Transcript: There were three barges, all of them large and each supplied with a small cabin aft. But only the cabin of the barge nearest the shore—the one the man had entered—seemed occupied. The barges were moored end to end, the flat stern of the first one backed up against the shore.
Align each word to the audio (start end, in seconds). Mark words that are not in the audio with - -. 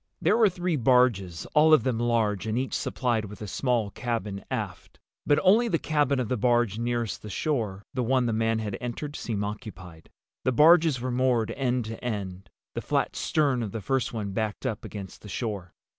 There 0.19 0.35
were 0.35 0.49
three 0.49 0.77
barges, 0.77 1.45
all 1.53 1.75
of 1.75 1.83
them 1.83 1.99
large 1.99 2.47
and 2.47 2.57
each 2.57 2.73
supplied 2.73 3.25
with 3.25 3.39
a 3.39 3.45
small 3.45 3.91
cabin 3.91 4.43
aft. 4.49 4.97
But 5.27 5.37
only 5.43 5.67
the 5.67 5.77
cabin 5.77 6.19
of 6.19 6.27
the 6.27 6.37
barge 6.37 6.79
nearest 6.79 7.21
the 7.21 7.29
shore—the 7.29 8.01
one 8.01 8.25
the 8.25 8.33
man 8.33 8.57
had 8.57 8.75
entered—seemed 8.81 9.43
occupied. 9.43 10.09
The 10.43 10.53
barges 10.53 10.99
were 10.99 11.11
moored 11.11 11.51
end 11.51 11.85
to 11.85 12.03
end, 12.03 12.49
the 12.73 12.81
flat 12.81 13.15
stern 13.15 13.61
of 13.61 13.73
the 13.73 13.79
first 13.81 14.11
one 14.11 14.31
backed 14.31 14.65
up 14.65 14.83
against 14.83 15.21
the 15.21 15.29
shore. 15.29 15.71